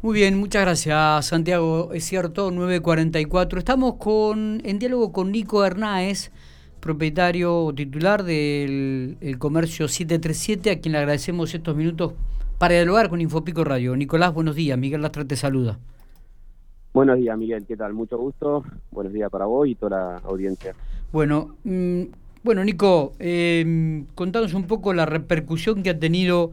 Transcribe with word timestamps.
Muy 0.00 0.14
bien, 0.14 0.38
muchas 0.38 0.62
gracias 0.62 1.26
Santiago. 1.26 1.90
Es 1.92 2.04
cierto, 2.04 2.52
944. 2.52 3.58
Estamos 3.58 3.94
con, 3.96 4.60
en 4.62 4.78
diálogo 4.78 5.10
con 5.10 5.32
Nico 5.32 5.64
Hernáez, 5.64 6.30
propietario 6.78 7.72
titular 7.74 8.22
del 8.22 9.16
Comercio 9.38 9.88
737, 9.88 10.70
a 10.70 10.78
quien 10.78 10.92
le 10.92 10.98
agradecemos 10.98 11.52
estos 11.52 11.74
minutos 11.74 12.12
para 12.58 12.74
dialogar 12.74 13.08
con 13.08 13.20
Infopico 13.20 13.64
Radio. 13.64 13.96
Nicolás, 13.96 14.32
buenos 14.32 14.54
días. 14.54 14.78
Miguel 14.78 15.02
Lastra 15.02 15.24
te 15.24 15.34
saluda. 15.34 15.80
Buenos 16.94 17.18
días, 17.18 17.36
Miguel. 17.36 17.66
¿Qué 17.66 17.76
tal? 17.76 17.92
Mucho 17.92 18.18
gusto. 18.18 18.62
Buenos 18.92 19.12
días 19.12 19.28
para 19.30 19.46
vos 19.46 19.66
y 19.66 19.74
toda 19.74 19.98
la 19.98 20.16
audiencia. 20.18 20.76
Bueno, 21.10 21.56
mm, 21.64 22.02
bueno 22.44 22.62
Nico, 22.62 23.14
eh, 23.18 24.04
contanos 24.14 24.54
un 24.54 24.68
poco 24.68 24.94
la 24.94 25.06
repercusión 25.06 25.82
que 25.82 25.90
ha 25.90 25.98
tenido 25.98 26.52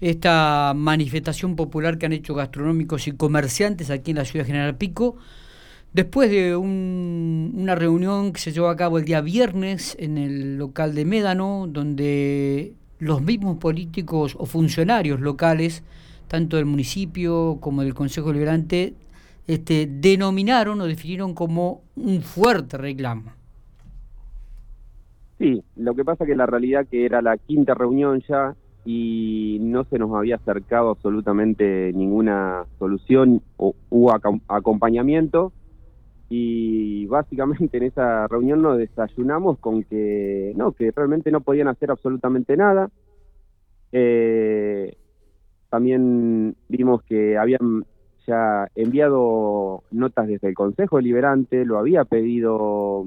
esta 0.00 0.72
manifestación 0.74 1.56
popular 1.56 1.98
que 1.98 2.06
han 2.06 2.12
hecho 2.12 2.34
gastronómicos 2.34 3.06
y 3.06 3.12
comerciantes 3.12 3.90
aquí 3.90 4.12
en 4.12 4.18
la 4.18 4.24
ciudad 4.24 4.44
de 4.44 4.52
General 4.52 4.76
Pico, 4.76 5.16
después 5.92 6.30
de 6.30 6.56
una 6.56 7.74
reunión 7.74 8.32
que 8.32 8.40
se 8.40 8.52
llevó 8.52 8.68
a 8.68 8.76
cabo 8.76 8.98
el 8.98 9.04
día 9.04 9.20
viernes 9.20 9.96
en 9.98 10.16
el 10.16 10.56
local 10.56 10.94
de 10.94 11.04
Médano, 11.04 11.66
donde 11.68 12.74
los 12.98 13.22
mismos 13.22 13.58
políticos 13.58 14.36
o 14.38 14.46
funcionarios 14.46 15.20
locales, 15.20 15.82
tanto 16.28 16.56
del 16.56 16.66
municipio 16.66 17.58
como 17.60 17.82
del 17.82 17.94
Consejo 17.94 18.32
Liberante, 18.32 18.94
este, 19.46 19.88
denominaron 19.90 20.80
o 20.80 20.86
definieron 20.86 21.34
como 21.34 21.82
un 21.96 22.22
fuerte 22.22 22.78
reclamo. 22.78 23.32
Sí, 25.38 25.62
lo 25.76 25.94
que 25.94 26.04
pasa 26.04 26.26
que 26.26 26.36
la 26.36 26.46
realidad 26.46 26.86
que 26.88 27.04
era 27.04 27.22
la 27.22 27.36
quinta 27.38 27.74
reunión 27.74 28.22
ya 28.28 28.54
y 28.84 29.58
no 29.60 29.84
se 29.84 29.98
nos 29.98 30.12
había 30.14 30.36
acercado 30.36 30.90
absolutamente 30.90 31.92
ninguna 31.92 32.64
solución 32.78 33.42
o 33.56 33.74
hubo 33.90 34.12
acompañamiento. 34.48 35.52
Y 36.28 37.06
básicamente 37.06 37.76
en 37.76 37.84
esa 37.84 38.28
reunión 38.28 38.62
nos 38.62 38.78
desayunamos 38.78 39.58
con 39.58 39.82
que 39.82 40.52
no 40.56 40.72
que 40.72 40.92
realmente 40.92 41.30
no 41.30 41.40
podían 41.40 41.68
hacer 41.68 41.90
absolutamente 41.90 42.56
nada. 42.56 42.90
Eh, 43.92 44.96
también 45.68 46.56
vimos 46.68 47.02
que 47.02 47.36
habían 47.36 47.84
ya 48.26 48.68
enviado 48.76 49.82
notas 49.90 50.28
desde 50.28 50.48
el 50.48 50.54
Consejo 50.54 50.98
Deliberante 50.98 51.64
lo 51.64 51.78
había 51.78 52.04
pedido 52.04 53.04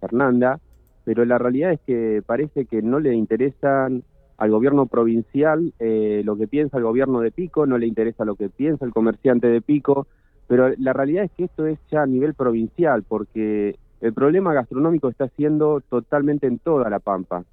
Fernanda 0.00 0.58
pero 1.04 1.24
la 1.24 1.38
realidad 1.38 1.72
es 1.72 1.80
que 1.80 2.22
parece 2.24 2.66
que 2.66 2.82
no 2.82 3.00
le 3.00 3.14
interesan 3.14 4.04
al 4.36 4.50
gobierno 4.50 4.86
provincial 4.86 5.72
eh, 5.78 6.22
lo 6.24 6.36
que 6.36 6.48
piensa 6.48 6.78
el 6.78 6.84
gobierno 6.84 7.20
de 7.20 7.30
Pico, 7.30 7.66
no 7.66 7.78
le 7.78 7.86
interesa 7.86 8.24
lo 8.24 8.34
que 8.34 8.48
piensa 8.48 8.84
el 8.84 8.92
comerciante 8.92 9.48
de 9.48 9.60
Pico, 9.60 10.06
pero 10.46 10.70
la 10.78 10.92
realidad 10.92 11.24
es 11.24 11.30
que 11.32 11.44
esto 11.44 11.66
es 11.66 11.78
ya 11.90 12.02
a 12.02 12.06
nivel 12.06 12.34
provincial, 12.34 13.02
porque 13.02 13.76
el 14.00 14.12
problema 14.12 14.52
gastronómico 14.52 15.08
está 15.08 15.28
siendo 15.28 15.80
totalmente 15.80 16.46
en 16.46 16.58
toda 16.58 16.90
la 16.90 16.98
Pampa. 16.98 17.44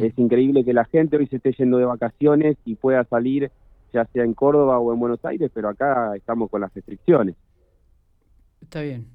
Es 0.00 0.16
increíble 0.16 0.64
que 0.64 0.72
la 0.72 0.84
gente 0.84 1.16
hoy 1.16 1.26
se 1.26 1.36
esté 1.36 1.52
yendo 1.54 1.76
de 1.76 1.84
vacaciones 1.84 2.56
y 2.64 2.76
pueda 2.76 3.02
salir 3.02 3.50
ya 3.92 4.06
sea 4.12 4.24
en 4.24 4.32
Córdoba 4.32 4.78
o 4.78 4.92
en 4.92 5.00
Buenos 5.00 5.24
Aires, 5.24 5.50
pero 5.52 5.68
acá 5.68 6.14
estamos 6.16 6.48
con 6.50 6.60
las 6.60 6.72
restricciones. 6.72 7.34
Está 8.60 8.80
bien. 8.80 9.06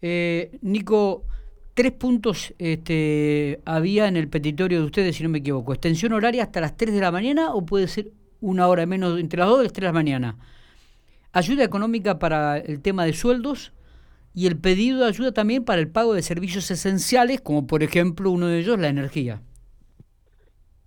Eh, 0.00 0.58
Nico, 0.62 1.24
tres 1.74 1.92
puntos 1.92 2.54
este, 2.58 3.60
había 3.64 4.08
en 4.08 4.16
el 4.16 4.28
petitorio 4.28 4.80
de 4.80 4.86
ustedes, 4.86 5.16
si 5.16 5.22
no 5.22 5.28
me 5.28 5.38
equivoco. 5.38 5.72
¿Extensión 5.72 6.12
horaria 6.12 6.42
hasta 6.42 6.60
las 6.60 6.76
3 6.76 6.94
de 6.94 7.00
la 7.00 7.10
mañana 7.10 7.54
o 7.54 7.64
puede 7.64 7.88
ser 7.88 8.10
una 8.40 8.68
hora 8.68 8.86
menos 8.86 9.18
entre 9.18 9.38
las 9.38 9.48
2 9.48 9.60
y 9.60 9.62
las 9.64 9.72
3 9.72 9.82
de 9.82 9.88
la 9.88 9.92
mañana? 9.92 10.36
Ayuda 11.32 11.64
económica 11.64 12.18
para 12.18 12.58
el 12.58 12.80
tema 12.80 13.04
de 13.04 13.14
sueldos 13.14 13.72
y 14.34 14.46
el 14.46 14.56
pedido 14.58 15.00
de 15.00 15.06
ayuda 15.06 15.32
también 15.32 15.64
para 15.64 15.80
el 15.80 15.88
pago 15.88 16.14
de 16.14 16.22
servicios 16.22 16.70
esenciales, 16.70 17.40
como 17.40 17.66
por 17.66 17.82
ejemplo 17.82 18.30
uno 18.30 18.46
de 18.46 18.58
ellos, 18.58 18.78
la 18.78 18.88
energía. 18.88 19.40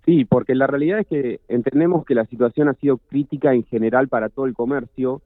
Sí, 0.06 0.24
porque 0.24 0.54
la 0.54 0.68
realidad 0.68 1.00
es 1.00 1.08
que 1.08 1.40
entendemos 1.48 2.06
que 2.06 2.14
la 2.14 2.26
situación 2.26 2.70
ha 2.70 2.76
sido 2.76 2.98
crítica 2.98 3.56
en 3.56 3.64
general 3.64 4.08
para 4.08 4.30
todo 4.30 4.46
el 4.46 4.54
comercio, 4.54 5.24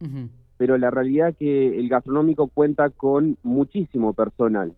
pero 0.55 0.77
la 0.77 0.89
realidad 0.89 1.29
es 1.29 1.37
que 1.37 1.79
el 1.79 1.89
gastronómico 1.89 2.47
cuenta 2.47 2.89
con 2.89 3.37
muchísimo 3.43 4.13
personal 4.13 4.73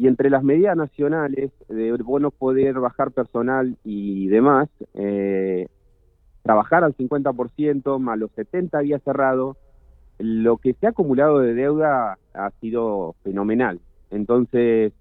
y 0.00 0.06
entre 0.06 0.30
las 0.30 0.42
medidas 0.42 0.74
nacionales 0.78 1.50
de 1.68 1.92
bueno 1.92 2.30
poder 2.30 2.80
bajar 2.80 3.10
personal 3.10 3.76
y 3.84 4.28
demás, 4.28 4.70
eh, 4.94 5.68
trabajar 6.42 6.84
al 6.84 6.96
50% 6.96 7.98
más 7.98 8.18
los 8.18 8.30
70 8.30 8.78
días 8.78 9.02
cerrado, 9.04 9.58
lo 10.18 10.56
que 10.56 10.72
se 10.72 10.86
ha 10.86 10.90
acumulado 10.90 11.40
de 11.40 11.52
deuda 11.52 12.16
ha 12.32 12.50
sido 12.62 13.14
fenomenal. 13.24 13.78
Entonces, 14.10 14.94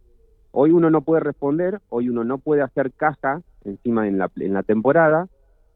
hoy 0.52 0.72
uno 0.72 0.90
no 0.90 1.00
puede 1.00 1.22
responder, 1.22 1.80
hoy 1.88 2.10
uno 2.10 2.26
no 2.26 2.38
puede 2.38 2.62
hacer 2.62 2.92
caja 2.92 3.42
encima 3.64 4.06
en 4.06 4.18
la, 4.18 4.30
en 4.36 4.54
la 4.54 4.64
temporada 4.64 5.30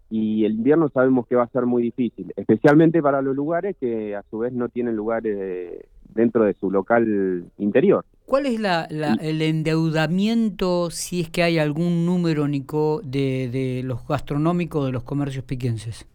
y 0.09 0.43
el 0.43 0.55
invierno 0.55 0.89
sabemos 0.89 1.27
que 1.27 1.37
va 1.37 1.43
a 1.43 1.47
ser 1.47 1.65
muy 1.65 1.81
difícil, 1.81 2.33
especialmente 2.35 3.01
para 3.01 3.21
los 3.21 3.37
lugares 3.37 3.77
que 3.79 4.17
a 4.17 4.23
su 4.23 4.39
vez 4.39 4.51
no 4.51 4.67
tienen 4.67 4.97
lugares 4.97 5.79
dentro 6.13 6.43
de 6.43 6.55
su 6.55 6.69
local 6.69 7.45
interior. 7.57 8.03
¿Cuál 8.33 8.47
es 8.47 8.59
la, 8.59 8.85
el 9.21 9.43
endeudamiento, 9.43 10.89
si 10.89 11.21
es 11.21 11.29
que 11.29 11.43
hay 11.43 11.59
algún 11.59 12.03
número, 12.07 12.47
Nico, 12.47 12.99
de, 13.03 13.47
de 13.47 13.83
los 13.85 14.07
gastronómicos 14.07 14.87
de 14.87 14.91
los 14.91 15.03
comercios 15.03 15.45
piquenses? 15.45 16.07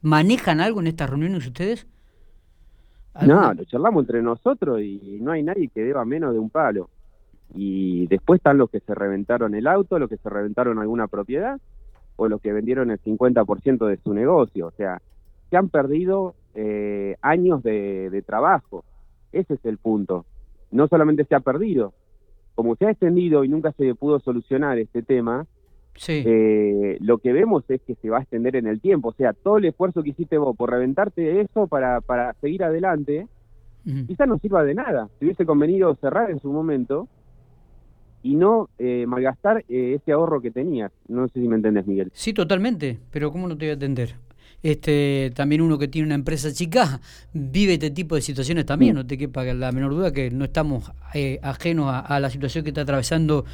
¿Manejan 0.00 0.60
algo 0.60 0.80
en 0.80 0.86
estas 0.86 1.10
reuniones 1.10 1.46
ustedes? 1.46 1.86
No, 3.20 3.52
lo 3.52 3.62
charlamos 3.66 4.04
entre 4.04 4.22
nosotros 4.22 4.80
y 4.80 5.18
no 5.20 5.32
hay 5.32 5.42
nadie 5.42 5.68
que 5.68 5.82
deba 5.82 6.06
menos 6.06 6.32
de 6.32 6.38
un 6.38 6.48
palo. 6.48 6.88
Y 7.54 8.06
después 8.06 8.38
están 8.38 8.56
los 8.56 8.70
que 8.70 8.80
se 8.80 8.94
reventaron 8.94 9.54
el 9.54 9.66
auto, 9.66 9.98
los 9.98 10.08
que 10.08 10.16
se 10.16 10.30
reventaron 10.30 10.78
alguna 10.78 11.08
propiedad 11.08 11.60
o 12.16 12.26
los 12.26 12.40
que 12.40 12.54
vendieron 12.54 12.90
el 12.90 13.02
50% 13.02 13.86
de 13.86 13.98
su 13.98 14.14
negocio. 14.14 14.68
O 14.68 14.72
sea, 14.78 15.02
se 15.50 15.58
han 15.58 15.68
perdido 15.68 16.36
eh, 16.54 17.16
años 17.20 17.62
de, 17.62 18.08
de 18.08 18.22
trabajo. 18.22 18.82
Ese 19.30 19.52
es 19.52 19.64
el 19.66 19.76
punto 19.76 20.24
no 20.70 20.88
solamente 20.88 21.24
se 21.24 21.34
ha 21.34 21.40
perdido, 21.40 21.92
como 22.54 22.76
se 22.76 22.86
ha 22.86 22.90
extendido 22.90 23.44
y 23.44 23.48
nunca 23.48 23.72
se 23.72 23.94
pudo 23.94 24.20
solucionar 24.20 24.78
este 24.78 25.02
tema, 25.02 25.46
eh, 26.08 26.98
lo 27.00 27.18
que 27.18 27.32
vemos 27.32 27.64
es 27.68 27.80
que 27.82 27.94
se 27.96 28.10
va 28.10 28.18
a 28.18 28.22
extender 28.22 28.56
en 28.56 28.66
el 28.66 28.80
tiempo. 28.80 29.08
O 29.08 29.14
sea, 29.14 29.32
todo 29.32 29.58
el 29.58 29.66
esfuerzo 29.66 30.02
que 30.02 30.10
hiciste 30.10 30.38
vos 30.38 30.56
por 30.56 30.70
reventarte 30.70 31.40
eso 31.40 31.66
para, 31.66 32.00
para 32.00 32.34
seguir 32.34 32.64
adelante, 32.64 33.26
quizás 34.06 34.26
no 34.26 34.38
sirva 34.38 34.64
de 34.64 34.74
nada. 34.74 35.08
Si 35.18 35.24
hubiese 35.24 35.46
convenido 35.46 35.94
cerrar 35.96 36.30
en 36.30 36.40
su 36.40 36.52
momento 36.52 37.08
y 38.22 38.34
no 38.34 38.68
eh, 38.78 39.04
malgastar 39.06 39.64
eh, 39.68 39.94
ese 39.94 40.12
ahorro 40.12 40.40
que 40.40 40.50
tenías. 40.50 40.90
No 41.08 41.28
sé 41.28 41.40
si 41.40 41.48
me 41.48 41.56
entendés, 41.56 41.86
Miguel. 41.86 42.10
Sí, 42.12 42.34
totalmente, 42.34 42.98
pero 43.12 43.30
¿cómo 43.30 43.46
no 43.46 43.56
te 43.56 43.66
voy 43.66 43.70
a 43.70 43.74
atender? 43.74 44.16
Este, 44.62 45.32
también 45.34 45.60
uno 45.60 45.78
que 45.78 45.88
tiene 45.88 46.06
una 46.06 46.14
empresa 46.14 46.52
chica 46.52 47.00
vive 47.32 47.74
este 47.74 47.90
tipo 47.90 48.14
de 48.14 48.22
situaciones 48.22 48.66
también, 48.66 48.94
mm. 48.94 48.96
no 48.96 49.06
te 49.06 49.18
quepa 49.18 49.44
la 49.44 49.72
menor 49.72 49.92
duda 49.92 50.12
que 50.12 50.30
no 50.30 50.44
estamos 50.44 50.90
eh, 51.14 51.38
ajenos 51.42 51.92
a, 51.92 52.18
la 52.20 52.30
situación 52.30 52.64
que 52.64 52.70
está 52.70 52.82
atravesando 52.82 53.44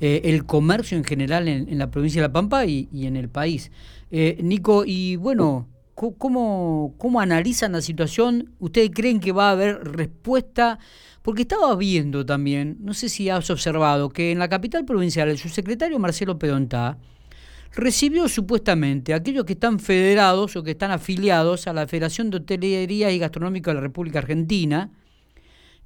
eh, 0.00 0.22
el 0.24 0.44
comercio 0.44 0.96
en 0.96 1.04
general 1.04 1.48
en, 1.48 1.78
la 1.78 1.90
provincia 1.90 2.20
de 2.20 2.28
La 2.28 2.32
Pampa 2.32 2.66
y, 2.66 2.88
en 2.92 3.16
el 3.16 3.28
país. 3.28 3.70
Eh, 4.10 4.38
Nico, 4.42 4.84
y 4.86 5.16
bueno, 5.16 5.68
¿cómo, 5.94 6.94
¿cómo 6.98 7.20
analizan 7.20 7.72
la 7.72 7.80
situación? 7.80 8.52
¿Ustedes 8.58 8.90
creen 8.94 9.20
que 9.20 9.32
va 9.32 9.48
a 9.48 9.52
haber 9.52 9.82
respuesta? 9.84 10.78
Porque 11.22 11.42
estaba 11.42 11.74
viendo 11.76 12.24
también, 12.24 12.78
no 12.80 12.94
sé 12.94 13.08
si 13.08 13.28
has 13.28 13.50
observado, 13.50 14.08
que 14.08 14.30
en 14.32 14.38
la 14.38 14.48
capital 14.48 14.84
provincial 14.84 15.28
el 15.28 15.38
subsecretario 15.38 15.98
Marcelo 15.98 16.38
Pedontá, 16.38 16.98
recibió 17.74 18.28
supuestamente 18.28 19.12
a 19.12 19.16
aquellos 19.16 19.44
que 19.44 19.54
están 19.54 19.78
federados 19.78 20.56
o 20.56 20.62
que 20.62 20.72
están 20.72 20.90
afiliados 20.90 21.66
a 21.66 21.72
la 21.72 21.86
Federación 21.86 22.30
de 22.30 22.38
Hotelería 22.38 23.10
y 23.10 23.18
Gastronómica 23.18 23.70
de 23.70 23.76
la 23.76 23.80
República 23.80 24.18
Argentina, 24.18 24.90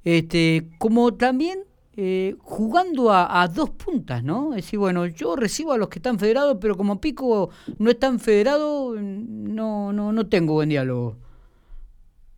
este, 0.03 0.69
como 0.79 1.13
también 1.13 1.59
eh, 1.95 2.35
jugando 2.39 3.11
a, 3.11 3.47
dos 3.53 3.69
puntas, 3.69 4.23
¿no? 4.23 4.55
Es 4.55 4.65
decir, 4.65 4.79
bueno, 4.79 5.05
yo 5.05 5.35
recibo 5.35 5.73
a 5.73 5.77
los 5.77 5.89
que 5.89 5.99
están 5.99 6.17
federados, 6.17 6.57
pero 6.59 6.75
como 6.75 6.99
Pico 6.99 7.51
no 7.77 7.91
están 7.91 8.19
federado, 8.19 8.95
no, 8.99 9.93
no, 9.93 10.11
no 10.11 10.27
tengo 10.27 10.53
buen 10.53 10.69
diálogo. 10.69 11.17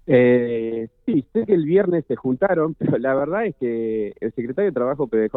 Eh, 0.07 0.89
sí, 1.06 1.25
sé 1.33 1.45
que 1.45 1.53
el 1.53 1.63
viernes 1.63 2.03
se 2.07 2.15
juntaron, 2.18 2.74
pero 2.77 2.98
la 2.98 3.15
verdad 3.15 3.45
es 3.45 3.56
que 3.56 4.13
el 4.19 4.33
secretario 4.33 4.71
de 4.71 4.75
Trabajo, 4.75 5.07
Pede 5.07 5.30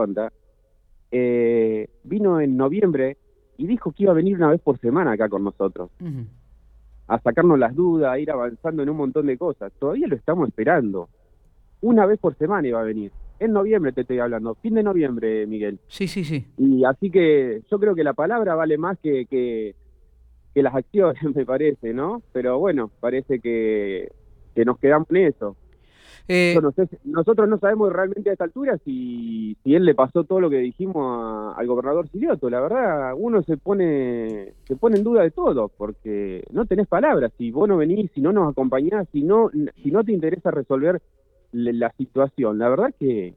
eh, 1.11 1.89
vino 2.03 2.41
en 2.41 2.57
noviembre 2.57 3.17
y 3.59 3.67
dijo 3.67 3.93
que 3.93 4.05
iba 4.05 4.13
a 4.13 4.15
venir 4.15 4.37
una 4.37 4.49
vez 4.49 4.61
por 4.63 4.79
semana 4.79 5.13
acá 5.13 5.29
con 5.29 5.45
nosotros, 5.45 5.91
a 7.07 7.19
sacarnos 7.21 7.59
las 7.59 7.75
dudas, 7.75 8.13
a 8.13 8.19
ir 8.19 8.31
avanzando 8.31 8.83
en 8.83 8.89
un 8.89 8.97
montón 8.97 9.27
de 9.27 9.37
cosas. 9.37 9.73
Todavía 9.79 10.07
lo 10.07 10.17
estamos 10.17 10.49
esperando. 10.49 11.09
Una 11.83 12.07
vez 12.07 12.19
por 12.19 12.35
semana 12.37 12.67
iba 12.67 12.81
a 12.81 12.85
venir. 12.85 13.13
En 13.39 13.53
noviembre 13.53 13.93
te 13.93 14.01
estoy 14.01 14.19
hablando, 14.19 14.55
fin 14.57 14.75
de 14.75 14.83
noviembre, 14.83 15.47
Miguel. 15.47 15.79
Sí, 15.89 16.09
sí, 16.09 16.25
sí. 16.25 16.47
Y 16.57 16.85
así 16.85 17.11
que 17.11 17.63
yo 17.71 17.79
creo 17.79 17.95
que 17.95 18.03
la 18.03 18.15
palabra 18.15 18.55
vale 18.55 18.79
más 18.79 18.99
que, 18.99 19.27
que, 19.27 19.75
las 20.55 20.75
acciones, 20.75 21.23
me 21.37 21.45
parece, 21.45 21.93
¿no? 21.93 22.23
Pero 22.33 22.59
bueno, 22.59 22.91
parece 23.01 23.39
que 23.39 24.09
que 24.59 24.65
nos 24.65 24.77
quedamos 24.81 25.09
en 25.11 25.19
eso. 25.19 25.57
Eh, 26.31 26.61
nosotros 27.05 27.49
no 27.49 27.59
sabemos 27.59 27.91
realmente 27.91 28.29
a 28.29 28.35
esta 28.35 28.45
altura 28.45 28.77
si, 28.85 29.57
si 29.65 29.75
él 29.75 29.87
le 29.87 29.95
pasó 29.95 30.25
todo 30.25 30.41
lo 30.41 30.51
que 30.51 30.59
dijimos 30.59 31.57
al 31.57 31.67
gobernador 31.67 32.07
Silioto. 32.11 32.51
La 32.51 32.61
verdad, 32.61 33.15
uno 33.17 33.43
se 33.43 33.57
pone 33.57 34.53
se 34.65 34.77
pone 34.77 34.99
en 34.99 35.05
duda 35.05 35.23
de 35.23 35.31
todo, 35.31 35.69
porque 35.69 36.45
no 36.53 36.67
tenés 36.67 36.87
palabras. 36.87 37.33
Si 37.39 37.51
vos 37.51 37.67
no 37.67 37.79
venís, 37.79 38.11
si 38.15 38.21
no 38.21 38.33
nos 38.35 38.53
acompañás, 38.53 39.09
si 39.11 39.23
no, 39.23 39.51
si 39.83 39.91
no 39.91 40.05
te 40.05 40.13
interesa 40.13 40.51
resolver 40.51 41.01
la 41.53 41.91
situación. 41.93 42.59
La 42.59 42.69
verdad 42.69 42.95
que 42.99 43.35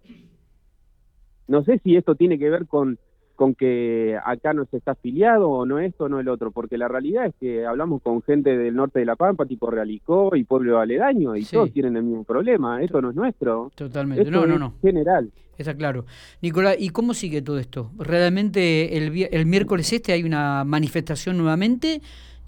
no 1.48 1.64
sé 1.64 1.80
si 1.84 1.96
esto 1.96 2.16
tiene 2.16 2.38
que 2.38 2.50
ver 2.50 2.68
con 2.68 2.98
con 3.42 3.56
que 3.56 4.16
acá 4.24 4.54
no 4.54 4.66
se 4.66 4.78
está 4.78 4.92
afiliado 4.92 5.50
o 5.50 5.66
no 5.66 5.80
esto 5.80 6.04
o 6.04 6.10
no 6.10 6.20
el 6.20 6.30
otro, 6.30 6.52
porque 6.52 6.78
la 6.78 6.88
realidad 6.88 7.26
es 7.26 7.34
que 7.40 7.66
hablamos 7.66 8.04
con 8.04 8.22
gente 8.22 8.56
del 8.56 8.76
norte 8.76 9.00
de 9.00 9.06
La 9.06 9.16
Pampa, 9.16 9.48
tipo 9.48 9.72
Realicó 9.72 10.36
y 10.36 10.44
Pueblo 10.44 10.80
Aledaño, 10.80 11.36
y 11.36 11.44
todos 11.44 11.74
tienen 11.74 11.98
el 11.98 12.04
mismo 12.04 12.24
problema, 12.24 12.84
esto 12.84 13.02
no 13.02 13.10
es 13.10 13.16
nuestro. 13.16 13.72
Totalmente, 13.74 14.30
no, 14.30 14.46
no, 14.46 14.60
no. 14.60 14.76
General. 14.84 15.32
Está 15.58 15.74
claro. 15.74 16.06
Nicolás, 16.44 16.76
¿y 16.78 16.90
cómo 16.90 17.16
sigue 17.16 17.42
todo 17.42 17.58
esto? 17.58 17.90
¿Realmente 17.98 18.96
el, 18.96 19.28
el 19.32 19.46
miércoles 19.48 19.92
este 19.92 20.14
hay 20.14 20.24
una 20.24 20.64
manifestación 20.64 21.36
nuevamente 21.36 22.00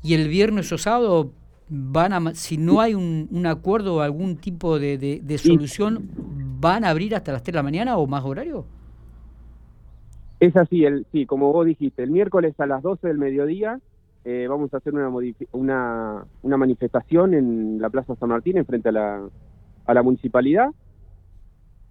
y 0.03 0.13
el 0.13 0.27
viernes 0.27 0.71
o 0.71 0.77
sábado 0.77 1.31
van 1.69 2.13
a, 2.13 2.35
si 2.35 2.57
no 2.57 2.81
hay 2.81 2.93
un, 2.93 3.27
un 3.31 3.47
acuerdo 3.47 3.95
o 3.95 4.01
algún 4.01 4.37
tipo 4.37 4.77
de, 4.77 4.99
de, 4.99 5.37
solución, 5.39 6.07
van 6.59 6.85
a 6.85 6.89
abrir 6.89 7.15
hasta 7.15 7.31
las 7.31 7.41
3 7.41 7.51
de 7.51 7.57
la 7.57 7.63
mañana 7.63 7.97
o 7.97 8.05
más 8.05 8.23
horario? 8.23 8.67
Es 10.43 10.57
así, 10.57 10.83
el, 10.83 11.05
sí, 11.13 11.25
como 11.25 11.53
vos 11.53 11.65
dijiste, 11.65 12.03
el 12.03 12.11
miércoles 12.11 12.53
a 12.59 12.65
las 12.65 12.83
12 12.83 13.07
del 13.07 13.17
mediodía 13.17 13.79
eh, 14.25 14.45
vamos 14.49 14.73
a 14.73 14.77
hacer 14.77 14.93
una, 14.93 15.07
una, 15.53 16.25
una, 16.41 16.57
manifestación 16.57 17.33
en 17.33 17.79
la 17.79 17.89
Plaza 17.89 18.17
San 18.17 18.27
Martín, 18.27 18.57
en 18.57 18.65
frente 18.65 18.89
a 18.89 18.91
la, 18.91 19.21
a 19.85 19.93
la 19.93 20.03
municipalidad. 20.03 20.71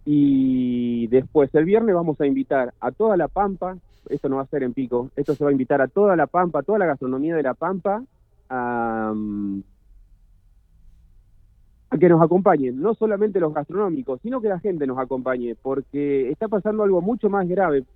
Y 0.05 1.07
después, 1.07 1.49
el 1.55 1.65
viernes, 1.65 1.95
vamos 1.95 2.21
a 2.21 2.27
invitar 2.27 2.75
a 2.79 2.91
toda 2.91 3.17
la 3.17 3.29
Pampa, 3.29 3.79
esto 4.11 4.29
no 4.29 4.37
va 4.37 4.43
a 4.43 4.47
ser 4.49 4.65
en 4.65 4.75
pico, 4.75 5.09
esto 5.17 5.35
se 5.35 5.45
va 5.45 5.49
a 5.49 5.53
invitar 5.53 5.81
a 5.81 5.89
toda 5.89 6.15
la 6.15 6.27
Pampa, 6.27 6.59
a 6.59 6.63
toda 6.63 6.79
la 6.79 6.85
gastronomía 6.85 7.35
de 7.35 7.43
la 7.45 7.55
Pampa, 7.55 8.05
a, 8.51 9.15
a 11.89 11.97
que 11.97 12.09
nos 12.11 12.21
acompañen, 12.21 12.83
no 12.83 12.93
solamente 12.93 13.41
los 13.41 13.55
gastronómicos, 13.55 14.21
sino 14.21 14.43
que 14.43 14.49
la 14.49 14.61
gente 14.61 14.87
nos 14.87 14.99
acompañe, 14.99 15.55
porque 15.55 16.31
está 16.31 16.49
pasando 16.49 16.83
algo 16.83 17.01
mucho 17.01 17.31
más 17.31 17.49
grave 17.49 17.87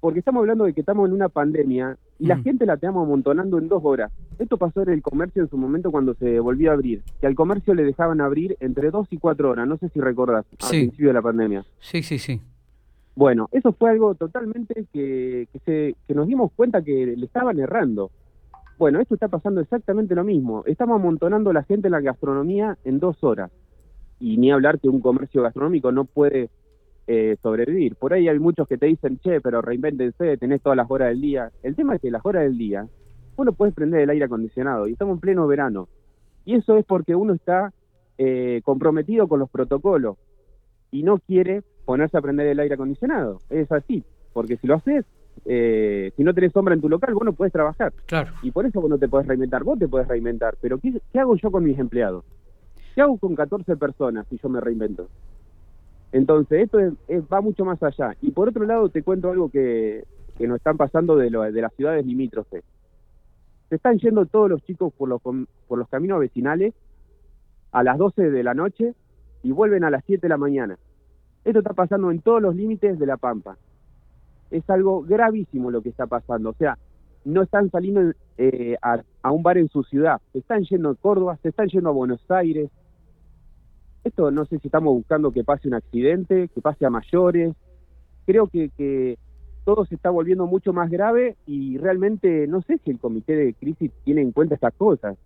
porque 0.00 0.20
estamos 0.20 0.40
hablando 0.40 0.64
de 0.64 0.72
que 0.72 0.80
estamos 0.80 1.08
en 1.08 1.14
una 1.14 1.28
pandemia 1.28 1.96
y 2.18 2.26
la 2.26 2.36
mm. 2.36 2.42
gente 2.42 2.66
la 2.66 2.76
tenemos 2.76 3.04
amontonando 3.04 3.58
en 3.58 3.68
dos 3.68 3.82
horas. 3.84 4.10
Esto 4.38 4.56
pasó 4.56 4.82
en 4.82 4.90
el 4.90 5.02
comercio 5.02 5.42
en 5.42 5.50
su 5.50 5.56
momento 5.56 5.90
cuando 5.90 6.14
se 6.14 6.40
volvió 6.40 6.70
a 6.70 6.74
abrir, 6.74 7.02
que 7.20 7.26
al 7.26 7.34
comercio 7.34 7.74
le 7.74 7.84
dejaban 7.84 8.20
abrir 8.20 8.56
entre 8.60 8.90
dos 8.90 9.06
y 9.10 9.18
cuatro 9.18 9.50
horas, 9.50 9.68
no 9.68 9.76
sé 9.76 9.88
si 9.90 10.00
recordás, 10.00 10.46
al 10.62 10.68
principio 10.68 11.08
de 11.08 11.14
la 11.14 11.22
pandemia. 11.22 11.64
Sí, 11.80 12.02
sí, 12.02 12.18
sí. 12.18 12.40
Bueno, 13.14 13.48
eso 13.52 13.72
fue 13.72 13.90
algo 13.90 14.14
totalmente 14.14 14.86
que, 14.92 15.46
que, 15.52 15.58
se, 15.60 15.94
que 16.06 16.14
nos 16.14 16.26
dimos 16.26 16.52
cuenta 16.52 16.82
que 16.82 17.14
le 17.16 17.26
estaban 17.26 17.58
errando. 17.58 18.10
Bueno, 18.78 18.98
esto 18.98 19.14
está 19.14 19.28
pasando 19.28 19.60
exactamente 19.60 20.14
lo 20.14 20.24
mismo. 20.24 20.62
Estamos 20.64 20.98
amontonando 20.98 21.50
a 21.50 21.52
la 21.52 21.64
gente 21.64 21.88
en 21.88 21.92
la 21.92 22.00
gastronomía 22.00 22.78
en 22.84 22.98
dos 22.98 23.22
horas. 23.22 23.50
Y 24.18 24.38
ni 24.38 24.50
hablar 24.50 24.80
que 24.80 24.88
un 24.88 25.00
comercio 25.00 25.42
gastronómico 25.42 25.92
no 25.92 26.06
puede 26.06 26.48
eh, 27.12 27.36
sobrevivir. 27.42 27.96
Por 27.96 28.12
ahí 28.12 28.28
hay 28.28 28.38
muchos 28.38 28.68
que 28.68 28.78
te 28.78 28.86
dicen, 28.86 29.18
che, 29.18 29.40
pero 29.40 29.60
reinvéntense, 29.60 30.36
tenés 30.36 30.62
todas 30.62 30.76
las 30.76 30.88
horas 30.88 31.08
del 31.08 31.20
día. 31.20 31.50
El 31.64 31.74
tema 31.74 31.96
es 31.96 32.00
que 32.00 32.08
las 32.08 32.24
horas 32.24 32.44
del 32.44 32.56
día, 32.56 32.86
uno 33.34 33.52
puede 33.52 33.72
prender 33.72 34.02
el 34.02 34.10
aire 34.10 34.26
acondicionado 34.26 34.86
y 34.86 34.92
estamos 34.92 35.14
en 35.14 35.20
pleno 35.20 35.44
verano. 35.48 35.88
Y 36.44 36.54
eso 36.54 36.76
es 36.76 36.84
porque 36.84 37.16
uno 37.16 37.34
está 37.34 37.72
eh, 38.16 38.60
comprometido 38.62 39.26
con 39.26 39.40
los 39.40 39.50
protocolos 39.50 40.18
y 40.92 41.02
no 41.02 41.18
quiere 41.18 41.64
ponerse 41.84 42.16
a 42.16 42.20
prender 42.20 42.46
el 42.46 42.60
aire 42.60 42.74
acondicionado. 42.74 43.38
Es 43.50 43.72
así, 43.72 44.04
porque 44.32 44.56
si 44.58 44.68
lo 44.68 44.76
haces, 44.76 45.04
eh, 45.46 46.12
si 46.16 46.22
no 46.22 46.32
tenés 46.32 46.52
sombra 46.52 46.74
en 46.74 46.80
tu 46.80 46.88
local, 46.88 47.12
vos 47.14 47.24
no 47.24 47.32
puedes 47.32 47.52
trabajar. 47.52 47.92
Claro. 48.06 48.34
Y 48.44 48.52
por 48.52 48.66
eso 48.66 48.80
vos 48.80 48.88
no 48.88 48.98
te 48.98 49.08
podés 49.08 49.26
reinventar, 49.26 49.64
vos 49.64 49.80
te 49.80 49.88
podés 49.88 50.06
reinventar. 50.06 50.54
Pero 50.60 50.78
¿qué, 50.78 51.00
qué 51.12 51.18
hago 51.18 51.34
yo 51.34 51.50
con 51.50 51.64
mis 51.64 51.76
empleados? 51.76 52.24
¿Qué 52.94 53.00
hago 53.00 53.18
con 53.18 53.34
14 53.34 53.76
personas 53.76 54.28
si 54.28 54.38
yo 54.38 54.48
me 54.48 54.60
reinvento? 54.60 55.08
Entonces, 56.12 56.62
esto 56.62 56.78
va 57.32 57.40
mucho 57.40 57.64
más 57.64 57.82
allá. 57.82 58.16
Y 58.20 58.32
por 58.32 58.48
otro 58.48 58.64
lado, 58.64 58.88
te 58.88 59.02
cuento 59.02 59.30
algo 59.30 59.50
que, 59.50 60.04
que 60.36 60.48
nos 60.48 60.56
están 60.56 60.76
pasando 60.76 61.16
de, 61.16 61.30
lo, 61.30 61.42
de 61.42 61.60
las 61.60 61.72
ciudades 61.74 62.04
limítrofes. 62.04 62.64
Se 63.68 63.76
están 63.76 63.98
yendo 63.98 64.26
todos 64.26 64.50
los 64.50 64.62
chicos 64.64 64.92
por 64.94 65.08
los, 65.08 65.20
por 65.22 65.78
los 65.78 65.88
caminos 65.88 66.20
vecinales 66.20 66.74
a 67.72 67.82
las 67.82 67.98
12 67.98 68.30
de 68.30 68.42
la 68.42 68.54
noche 68.54 68.94
y 69.42 69.52
vuelven 69.52 69.84
a 69.84 69.90
las 69.90 70.04
7 70.06 70.22
de 70.22 70.28
la 70.28 70.36
mañana. 70.36 70.78
Esto 71.44 71.60
está 71.60 71.72
pasando 71.72 72.10
en 72.10 72.20
todos 72.20 72.42
los 72.42 72.54
límites 72.56 72.98
de 72.98 73.06
La 73.06 73.16
Pampa. 73.16 73.56
Es 74.50 74.68
algo 74.68 75.02
gravísimo 75.02 75.70
lo 75.70 75.80
que 75.80 75.88
está 75.88 76.06
pasando. 76.06 76.50
O 76.50 76.54
sea, 76.54 76.76
no 77.24 77.42
están 77.42 77.70
saliendo 77.70 78.12
eh, 78.38 78.76
a, 78.82 79.30
un 79.30 79.42
bar 79.42 79.58
en 79.58 79.68
su 79.68 79.82
ciudad. 79.84 80.20
Se 80.32 80.38
están 80.38 80.64
yendo 80.64 80.90
a 80.90 80.94
Córdoba, 80.94 81.38
se 81.42 81.50
están 81.50 81.68
yendo 81.68 81.90
a 81.90 81.92
Buenos 81.92 82.28
Aires, 82.30 82.70
esto 84.04 84.30
no 84.30 84.44
sé 84.46 84.58
si 84.58 84.68
estamos 84.68 84.94
buscando 84.94 85.30
que 85.30 85.44
pase 85.44 85.68
un 85.68 85.74
accidente, 85.74 86.48
que 86.48 86.60
pase 86.60 86.86
a 86.86 86.90
mayores. 86.90 87.54
Creo 88.26 88.46
que, 88.46 88.70
que 88.76 89.18
todo 89.64 89.84
se 89.84 89.94
está 89.94 90.10
volviendo 90.10 90.46
mucho 90.46 90.72
más 90.72 90.90
grave 90.90 91.36
y 91.46 91.78
realmente 91.78 92.46
no 92.46 92.62
sé 92.62 92.78
si 92.84 92.90
el 92.90 92.98
comité 92.98 93.36
de 93.36 93.54
crisis 93.54 93.90
tiene 94.04 94.22
en 94.22 94.32
cuenta 94.32 94.54
estas 94.54 94.74
cosas. 94.74 95.16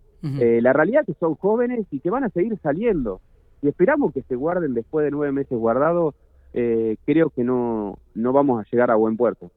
Eh, 0.40 0.60
la 0.62 0.72
realidad 0.72 1.02
es 1.02 1.08
que 1.08 1.20
son 1.20 1.34
jóvenes 1.34 1.86
y 1.90 2.00
que 2.00 2.08
van 2.08 2.24
a 2.24 2.30
seguir 2.30 2.58
saliendo. 2.62 3.20
Y 3.60 3.68
esperamos 3.68 4.12
que 4.14 4.22
se 4.22 4.36
guarden 4.36 4.72
después 4.72 5.04
de 5.04 5.10
nueve 5.10 5.32
meses 5.32 5.58
guardados. 5.58 6.14
Eh, 6.54 6.96
creo 7.04 7.28
que 7.28 7.44
no, 7.44 7.98
no 8.14 8.32
vamos 8.32 8.64
a 8.64 8.70
llegar 8.70 8.90
a 8.90 8.94
buen 8.94 9.18
puerto. 9.18 9.50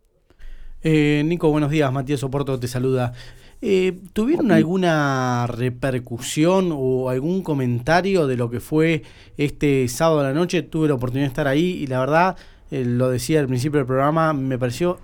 Eh, 0.81 1.23
Nico, 1.25 1.49
buenos 1.51 1.71
días. 1.71 1.91
Matías 1.91 2.19
Soporto 2.19 2.59
te 2.59 2.67
saluda. 2.67 3.13
Eh, 3.61 3.97
¿Tuvieron 4.13 4.51
alguna 4.51 5.47
repercusión 5.47 6.69
o 6.71 7.09
algún 7.09 7.41
comentario 7.41 8.27
de 8.27 8.37
lo 8.37 8.51
que 8.51 8.59
fue 8.59 9.01
este 9.37 9.87
sábado 9.87 10.19
a 10.19 10.23
la 10.23 10.33
noche? 10.33 10.61
Tuve 10.61 10.87
la 10.87 10.93
oportunidad 10.93 11.25
de 11.25 11.29
estar 11.29 11.47
ahí 11.47 11.79
y 11.81 11.87
la 11.87 11.99
verdad, 11.99 12.37
eh, 12.69 12.85
lo 12.85 13.09
decía 13.09 13.39
al 13.39 13.47
principio 13.47 13.79
del 13.79 13.87
programa, 13.87 14.33
me 14.33 14.59
pareció 14.59 14.99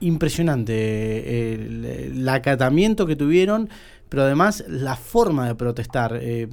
impresionante 0.00 1.54
el, 1.54 2.28
acatamiento 2.28 3.04
que 3.04 3.16
tuvieron, 3.16 3.68
pero 4.08 4.22
además 4.22 4.64
la 4.68 4.94
forma 4.94 5.48
de 5.48 5.56
protestar, 5.56 6.16
eh, 6.22 6.46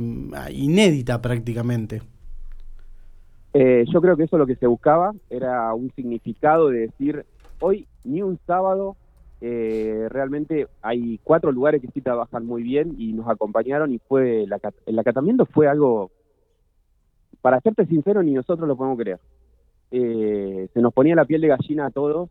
inédita 0.51 1.21
prácticamente. 1.21 2.01
yo 3.53 4.01
creo 4.01 4.17
que 4.17 4.23
eso 4.23 4.39
lo 4.39 4.47
que 4.47 4.55
se 4.55 4.65
buscaba 4.65 5.13
era 5.29 5.71
un 5.75 5.91
significado 5.95 6.69
de 6.69 6.87
decir, 6.87 7.23
hoy 7.59 7.85
ni 8.03 8.23
un 8.23 8.39
sábado 8.47 8.97
eh, 9.41 10.07
realmente 10.09 10.67
hay 10.81 11.19
cuatro 11.23 11.51
lugares 11.51 11.81
que 11.81 11.89
sí 11.89 12.01
trabajan 12.01 12.45
muy 12.45 12.63
bien 12.63 12.95
y 12.97 13.13
nos 13.13 13.27
acompañaron 13.27 13.91
y 13.91 13.99
fue 13.99 14.43
el 14.43 14.99
acatamiento 14.99 15.45
fue 15.45 15.67
algo, 15.67 16.11
para 17.41 17.59
serte 17.59 17.85
sincero, 17.85 18.23
ni 18.23 18.31
nosotros 18.31 18.67
lo 18.67 18.77
podemos 18.77 18.97
creer. 18.97 19.19
Eh, 19.91 20.67
se 20.73 20.81
nos 20.81 20.93
ponía 20.93 21.15
la 21.15 21.25
piel 21.25 21.41
de 21.41 21.49
gallina 21.49 21.87
a 21.87 21.91
todos, 21.91 22.29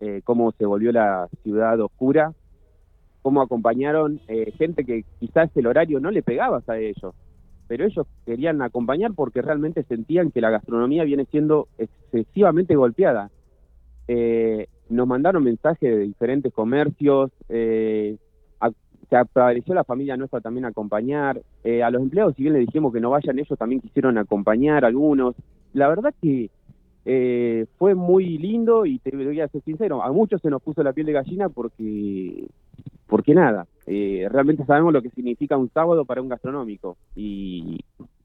eh, 0.00 0.22
cómo 0.24 0.52
se 0.52 0.66
volvió 0.66 0.90
la 0.90 1.28
ciudad 1.42 1.78
oscura, 1.80 2.32
cómo 3.20 3.40
acompañaron 3.40 4.20
gente 4.58 4.84
que 4.84 5.04
quizás 5.20 5.50
el 5.56 5.68
horario 5.68 6.00
no 6.00 6.10
le 6.10 6.24
pegabas 6.24 6.68
a 6.68 6.76
ellos, 6.78 7.14
pero 7.68 7.84
ellos 7.84 8.06
querían 8.26 8.62
acompañar 8.62 9.12
porque 9.14 9.42
realmente 9.42 9.84
sentían 9.84 10.32
que 10.32 10.40
la 10.40 10.50
gastronomía 10.50 11.04
viene 11.04 11.26
siendo 11.26 11.68
excesivamente 11.78 12.74
golpeada. 12.74 13.30
Nos 14.92 15.08
mandaron 15.08 15.42
mensajes 15.42 15.80
de 15.80 15.98
diferentes 16.00 16.52
comercios, 16.52 17.30
eh, 17.48 18.16
se 19.08 19.16
apareció 19.16 19.74
la 19.74 19.84
familia 19.84 20.16
nuestra 20.16 20.40
también 20.40 20.64
a 20.64 20.68
acompañar, 20.68 21.42
eh, 21.64 21.82
a 21.82 21.90
los 21.90 22.00
empleados 22.00 22.34
si 22.34 22.42
bien 22.42 22.54
le 22.54 22.60
dijimos 22.60 22.94
que 22.94 23.00
no 23.00 23.10
vayan 23.10 23.38
ellos 23.38 23.58
también 23.58 23.82
quisieron 23.82 24.16
acompañar 24.16 24.86
algunos, 24.86 25.34
la 25.74 25.88
verdad 25.88 26.14
que 26.22 26.48
eh, 27.04 27.66
fue 27.78 27.94
muy 27.94 28.38
lindo 28.38 28.86
y 28.86 29.00
te 29.00 29.14
voy 29.14 29.38
a 29.40 29.48
ser 29.48 29.62
sincero, 29.64 30.02
a 30.02 30.10
muchos 30.12 30.40
se 30.40 30.48
nos 30.48 30.62
puso 30.62 30.82
la 30.82 30.94
piel 30.94 31.06
de 31.06 31.12
gallina 31.12 31.50
porque, 31.50 32.46
porque 33.06 33.34
nada, 33.34 33.66
realmente 33.86 34.64
sabemos 34.64 34.94
lo 34.94 35.02
que 35.02 35.10
significa 35.10 35.58
un 35.58 35.68
sábado 35.70 36.06
para 36.06 36.22
un 36.22 36.30
gastronómico 36.30 36.96
y 37.14 37.80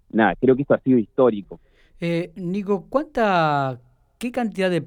nada, 0.09 0.35
creo 0.39 0.55
que 0.55 0.61
esto 0.61 0.75
ha 0.75 0.79
sido 0.79 0.99
histórico. 0.99 1.59
Nico, 2.35 2.85
¿cuánta, 2.87 3.77
qué 4.19 4.31
cantidad 4.31 4.69
de 4.69 4.85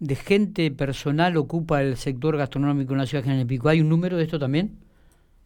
de 0.00 0.14
gente 0.14 0.70
personal 0.70 1.36
ocupa 1.36 1.82
el 1.82 1.96
sector 1.96 2.36
gastronómico 2.36 2.92
en 2.92 2.98
la 2.98 3.06
ciudad 3.06 3.22
de 3.22 3.30
General 3.30 3.46
Pico? 3.46 3.68
¿Hay 3.68 3.80
un 3.80 3.88
número 3.88 4.16
de 4.16 4.24
esto 4.24 4.38
también? 4.38 4.72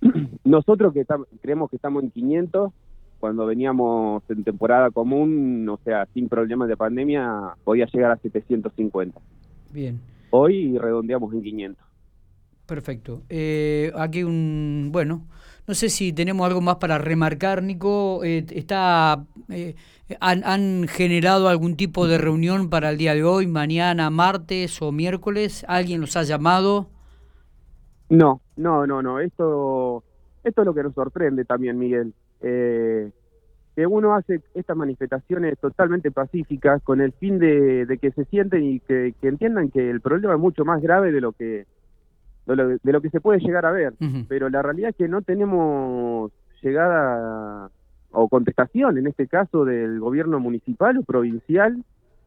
Nosotros 0.45 0.93
que 0.93 1.05
creemos 1.41 1.71
que 1.71 1.77
estamos 1.77 2.03
en 2.03 2.11
500, 2.11 2.73
cuando 3.21 3.47
veníamos 3.47 4.23
en 4.29 4.45
temporada 4.45 4.91
común, 4.91 5.69
o 5.69 5.79
sea, 5.85 6.07
sin 6.13 6.29
problemas 6.29 6.69
de 6.69 6.77
pandemia, 6.77 7.55
podía 7.65 7.87
llegar 7.87 8.11
a 8.11 8.17
750. 8.17 9.21
Bien. 9.71 10.01
Hoy 10.31 10.77
redondeamos 10.79 11.33
en 11.33 11.43
500. 11.43 11.85
Perfecto. 12.67 13.23
Eh, 13.29 13.93
aquí 13.97 14.25
un, 14.25 14.91
bueno, 14.93 15.27
No 15.67 15.75
sé 15.75 15.89
si 15.89 16.13
tenemos 16.13 16.47
algo 16.47 16.61
más 16.61 16.77
para 16.77 16.99
remarcar, 16.99 17.63
Nico. 17.63 18.25
Eh, 18.25 18.45
está, 18.51 19.25
eh, 19.49 19.75
han, 20.21 20.43
¿Han 20.45 20.89
generado 20.89 21.49
algún 21.49 21.77
tipo 21.77 22.09
de 22.09 22.19
reunión 22.19 22.69
para 22.69 22.91
el 22.91 22.99
día 22.99 23.15
de 23.15 23.25
hoy, 23.25 23.47
mañana, 23.47 24.11
martes 24.11 24.83
o 24.83 24.93
miércoles? 24.93 25.65
¿Alguien 25.69 26.01
los 26.01 26.17
ha 26.17 26.25
llamado? 26.25 26.89
No, 28.09 28.41
no, 28.57 28.87
no, 28.87 29.03
no. 29.03 29.21
Esto, 29.21 30.03
esto 30.45 30.63
es 30.63 30.67
lo 30.67 30.75
que 30.75 30.83
nos 30.83 30.95
sorprende 30.95 31.45
también, 31.45 31.79
Miguel. 31.79 32.13
Eh, 32.41 33.11
que 33.75 33.87
uno 33.87 34.15
hace 34.15 34.43
estas 34.55 34.77
manifestaciones 34.77 35.59
totalmente 35.59 36.11
pacíficas 36.11 36.83
con 36.83 37.01
el 37.01 37.13
fin 37.13 37.39
de, 37.39 37.99
que 38.01 38.11
se 38.11 38.25
sienten 38.27 38.65
y 38.65 38.81
que, 38.81 39.15
entiendan 39.23 39.71
que 39.71 39.89
el 39.89 40.01
problema 40.01 40.35
es 40.35 40.41
mucho 40.41 40.65
más 40.65 40.83
grave 40.83 41.11
de 41.11 41.21
lo 41.21 41.33
que 41.33 41.67
de 42.47 42.93
lo, 42.93 43.01
que 43.01 43.11
se 43.11 43.21
puede 43.21 43.41
llegar 43.41 43.67
a 43.67 43.71
ver. 43.71 43.95
Pero 44.29 44.49
la 44.49 44.63
realidad 44.63 44.91
es 44.91 44.97
que 44.97 45.09
no 45.09 45.23
tenemos 45.23 46.33
llegada 46.63 47.71
o 48.11 48.29
contestación, 48.29 48.99
en 48.99 49.07
este 49.07 49.27
caso 49.27 49.65
del 49.65 49.99
gobierno 50.01 50.39
municipal 50.39 50.99
o 50.99 51.03
provincial, 51.03 51.83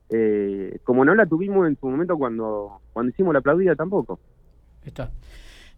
eh, 0.09 0.79
como 0.83 1.05
no 1.05 1.15
la 1.15 1.25
tuvimos 1.25 1.67
en 1.67 1.77
su 1.77 1.87
momento 1.87 2.17
cuando, 2.17 2.79
cuando 2.93 3.11
hicimos 3.11 3.33
la 3.33 3.39
aplaudida 3.39 3.75
tampoco. 3.75 4.19
Está. 4.83 5.11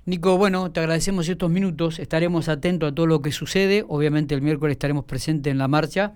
Nico, 0.06 0.38
bueno, 0.38 0.72
te 0.72 0.80
agradecemos 0.80 1.28
estos 1.28 1.52
minutos, 1.52 2.00
estaremos 2.00 2.48
atentos 2.48 2.92
a 2.92 2.96
todo 2.96 3.08
lo 3.08 3.22
que 3.22 3.34
sucede, 3.34 3.84
obviamente 3.88 4.36
el 4.36 4.42
miércoles 4.42 4.76
estaremos 4.76 5.04
presentes 5.04 5.52
en 5.52 5.58
la 5.58 5.68
marcha 5.68 6.14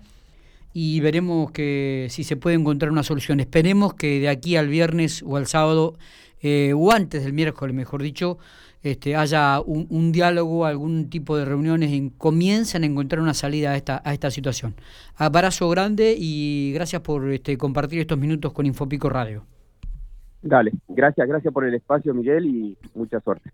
y 0.72 1.00
veremos 1.00 1.50
que 1.50 2.06
si 2.10 2.24
se 2.24 2.36
puede 2.36 2.56
encontrar 2.56 2.90
una 2.90 3.02
solución. 3.02 3.40
Esperemos 3.40 3.94
que 3.94 4.20
de 4.20 4.28
aquí 4.28 4.56
al 4.56 4.68
viernes 4.68 5.22
o 5.26 5.36
al 5.36 5.46
sábado, 5.46 5.94
eh, 6.40 6.72
o 6.74 6.92
antes 6.92 7.24
del 7.24 7.32
miércoles, 7.32 7.74
mejor 7.74 8.02
dicho, 8.02 8.38
este, 8.82 9.14
haya 9.14 9.60
un, 9.60 10.10
diálogo, 10.10 10.66
algún 10.66 11.08
tipo 11.08 11.36
de 11.36 11.44
reuniones 11.44 11.90
y 11.92 12.10
comiencen 12.18 12.82
a 12.82 12.86
encontrar 12.86 13.22
una 13.22 13.34
salida 13.34 13.72
a 13.72 13.76
esta, 13.76 14.02
a 14.04 14.12
esta 14.12 14.30
situación. 14.30 14.74
Abrazo 15.16 15.68
grande 15.68 16.16
y 16.18 16.72
gracias 16.74 17.02
por 17.02 17.30
este, 17.30 17.56
compartir 17.56 18.00
estos 18.00 18.18
minutos 18.18 18.52
con 18.52 18.66
Infopico 18.66 19.08
Radio. 19.08 19.44
Dale, 20.42 20.72
gracias, 20.88 21.28
gracias 21.28 21.54
por 21.54 21.64
el 21.64 21.74
espacio, 21.74 22.12
Miguel, 22.12 22.46
y 22.46 22.76
mucha 22.96 23.20
suerte. 23.20 23.50